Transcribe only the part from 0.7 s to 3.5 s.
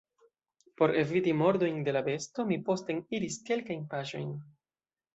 Por eviti mordojn de la besto, mi posten iris